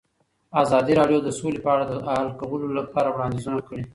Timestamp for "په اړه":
1.63-1.85